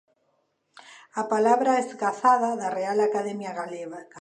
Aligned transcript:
A 1.21 1.23
palabra 1.33 1.81
esgazada, 1.85 2.49
da 2.61 2.69
Real 2.77 2.99
Academia 3.07 3.51
Galega. 3.59 3.99